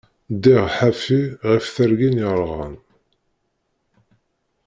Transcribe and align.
Ddiɣ 0.33 0.65
ḥafi 0.77 1.21
ɣef 1.49 1.65
tergin 1.75 2.19
yerɣan. 2.21 2.75